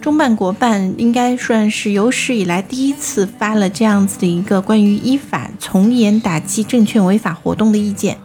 [0.00, 8.16] 中办国办应该算是有史以来第一次发了这样子的一个关于依法从严打击证券违法活动的意见。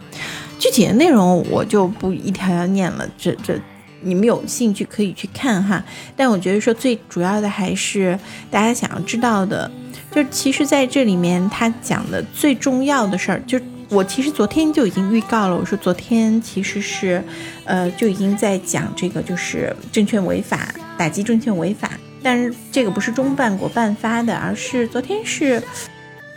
[0.57, 3.59] 具体的内容我就不一条条念了，这这
[4.01, 5.83] 你们有兴趣可以去看哈。
[6.15, 8.17] 但我觉得说最主要的还是
[8.49, 9.69] 大家想要知道的，
[10.13, 17.23] 就其实在这里面他讲的最重要的事儿，就我其实昨天就已经预告了，我说昨天其实是，
[17.66, 20.73] 呃就已经在讲这个就是证券违法。
[20.98, 21.91] 打击证券违法，
[22.23, 25.61] 但是这个不是中办国办发的，而是昨天是，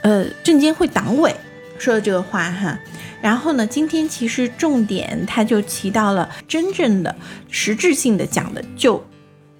[0.02, 1.34] 呃，证监会党委
[1.78, 2.78] 说的这个话哈。
[3.20, 7.14] 然后呢，今天其实重点他就提到了真正的
[7.50, 9.05] 实质性的讲的，就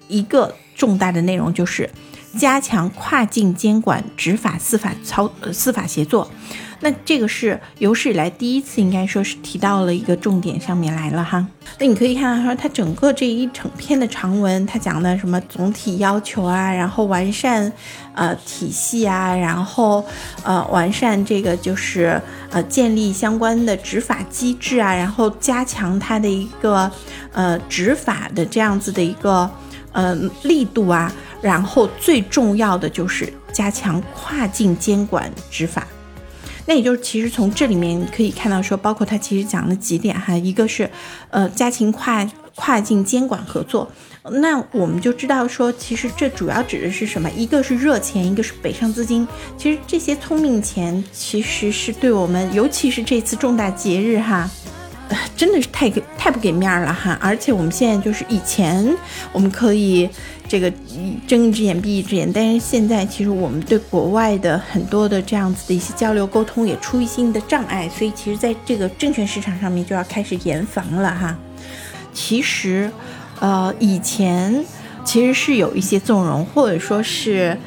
[0.07, 1.89] 一个重大的内容，就是
[2.37, 6.29] 加强跨境监管、执法、司法操呃、司法协作。
[6.81, 11.45] 那这个是有史以来第一次，应该说是提到了一个重点上面来了哈。
[11.77, 17.69] 那你可以看到说，它整个这一整篇的长文，它讲的什么总体要求啊，然后完善
[18.13, 20.05] 呃体系啊，然后
[20.43, 26.89] 呃完善这个就是呃建立相关的执法机制啊，然后加强它的一个
[27.33, 29.51] 呃执法的这样子的一个
[29.91, 35.87] 呃力度啊，然后最重要的就是加强跨境监管执法。
[36.65, 40.87] 那也就是，其实从这里面可以看到，说包括他其实讲了几点哈，一个是，
[41.31, 43.91] 呃，加强跨跨境监管合作。
[44.33, 47.27] 那我们就知道说，其实这主要指的是什么？
[47.31, 49.27] 一个是热钱，一个是北上资金。
[49.57, 54.47] 其实这些聪明钱，其实是对我们，尤其是这次重大节日哈。
[55.39, 57.17] 真的是太给太不给面了哈！
[57.21, 58.85] 而且我们现在就是以前
[59.31, 60.09] 我们可以
[60.49, 60.69] 这个
[61.25, 71.37] 睁一只眼闭一只眼，但是现在其实我们对国外的很多的这样子的一些交流沟通也出一些的障碍，所以其实在这个证券市场上面就要开始严防了哈。
[72.13, 72.91] 其实，
[73.39, 74.65] 呃，以前
[75.05, 77.57] 其实是有一些纵容，或者说是，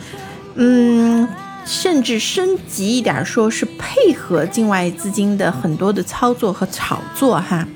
[0.57, 1.27] 嗯。
[1.65, 7.67] 甚至升级一点，说是配合境外资金的很多的操作和炒作哈，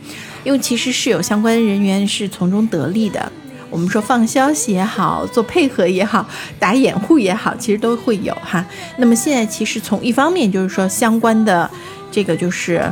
[0.44, 3.30] 因为其实是有相关人员是从中得利的。
[3.70, 6.26] 我们说放消息也好，做配合也好，
[6.58, 8.64] 打掩护也好，其实都会有哈。
[8.96, 11.68] 那么现在其实从一方面就是说相关的
[12.10, 12.90] 这个就是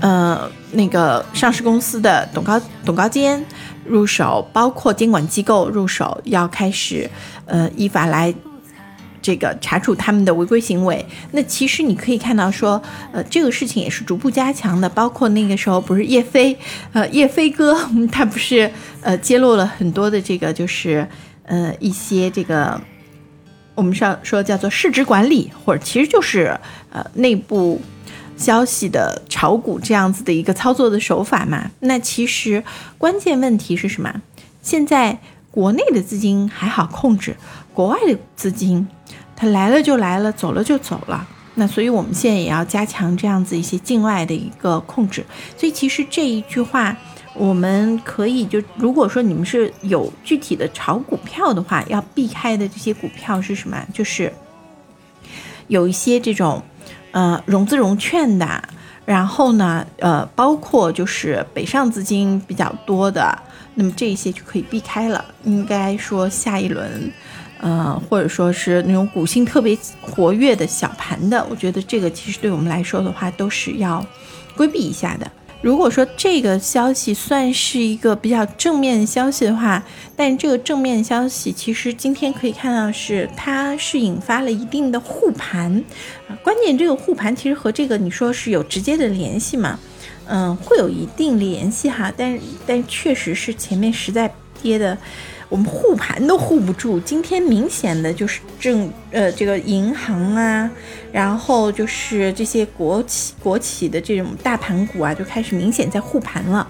[0.00, 3.44] 呃那个上市公司的董高董高监
[3.86, 7.08] 入手，包括监管机构入手，要开始
[7.46, 8.34] 呃依法来。
[9.24, 11.02] 这个查处他们的违规行为，
[11.32, 12.80] 那其实你可以看到说，
[13.10, 14.86] 呃，这个事情也是逐步加强的。
[14.86, 16.54] 包括那个时候不是叶飞，
[16.92, 17.74] 呃，叶飞哥
[18.12, 18.70] 他不是
[19.00, 21.08] 呃揭露了很多的这个就是
[21.46, 22.78] 呃一些这个
[23.74, 26.54] 我们上说叫做市值管理，或者其实就是
[26.92, 27.80] 呃内部
[28.36, 31.70] 消息的炒股这样子的一个操作的手法嘛。
[31.80, 32.62] 那其实
[32.98, 34.20] 关键问题是什么？
[34.60, 35.18] 现在
[35.54, 37.36] 国内的资金还好控制，
[37.72, 38.88] 国外的资金。
[39.36, 41.24] 他来了就来了，走了就走了。
[41.54, 45.24] 那所以我们现在也要加强这样子一些境外的一个控制。
[45.56, 46.96] 所以其实这一句话，
[47.36, 53.80] 我们可以就如果说你们是有具体的炒股票的话，要避开的这些股票是什么？
[53.92, 54.32] 就是
[55.68, 56.60] 有一些这种
[57.12, 58.68] 呃融资融券的，
[59.04, 63.38] 然后呢呃包括就是北上资金比较多的，
[63.74, 65.24] 那么这一些就可以避开了。
[65.44, 67.12] 应该说下一轮。
[67.60, 74.04] 呃，或者说是那种股性特别活跃的小盘的，我觉得这个其实对我们来说的话，都是要
[74.54, 75.30] 规避一下的。
[75.62, 79.82] 如果说这个消息算是一个比较正面的消息的话，
[80.14, 85.82] 但这个正面消息其实今天可以看到是它是引发了一定的护盘，
[86.44, 89.78] 关键这个护盘其实和这个你说是有直接的联系嘛？
[90.26, 94.30] 嗯，会有一定联系哈，但但确实是前面实在
[94.62, 94.96] 跌的。
[95.48, 100.70] 我们护盘都护不住，今天明显的就是正呃这个银行啊，
[101.12, 106.66] 然后就是这些国企国企的这种大盘股啊，就开始明显在护盘了。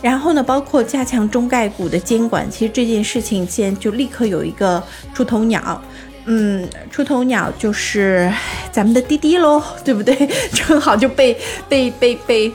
[0.00, 4.82] 然后呢，包括加强中概股的监管，其实这件事情现在就立刻有一个
[5.12, 5.82] 出头鸟，
[6.26, 8.32] 嗯，出头鸟就是
[8.70, 10.14] 咱们的滴滴喽， 对不对？
[10.52, 11.36] 正好就被
[11.68, 12.52] 被被被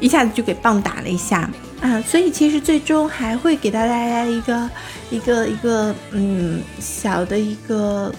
[0.00, 1.48] 一下子就给棒打了一下。
[1.80, 4.70] 啊，所以其实最终还会给到大家一个
[5.10, 8.12] 一个一个嗯小的一个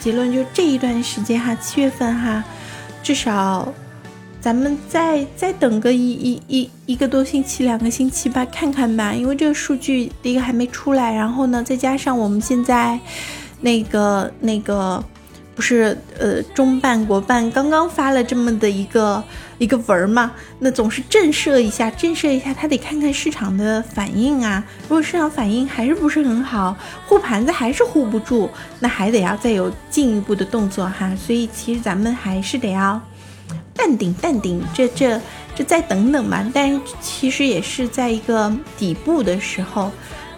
[0.00, 2.42] 结论，就这一段时间哈，七月份哈，
[3.02, 3.70] 至少
[4.40, 12.98] 咱们再再等个一一一一个多星期、两个星期吧，看看吧，因为这个数据第一个还没出来，然后呢，再加上我们现在
[13.62, 15.02] 那个那个
[15.54, 19.22] 不是呃中办国办刚刚发了这么的一个
[19.58, 24.64] 一个文儿嘛，那总是震慑一下，震慑一下，他得看看市场的反应啊。
[24.82, 26.76] 如果市场反应还是不是很好，
[27.06, 28.50] 护盘子还是护不住，
[28.80, 31.14] 那还得要再有进一步的动作哈。
[31.16, 33.00] 所以其实咱们还是得要
[33.74, 35.20] 淡定淡定，这这
[35.54, 36.44] 这再等等吧。
[36.52, 39.92] 但其实也是在一个底部的时候，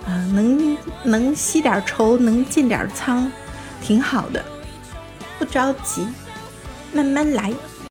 [0.07, 3.31] 啊，能能吸点筹，能进点仓，
[3.81, 4.45] 挺好的。
[5.39, 6.07] 不着急，
[6.93, 7.53] 慢慢来。